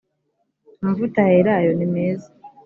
[0.81, 2.27] amavuta ya elayo nimeza.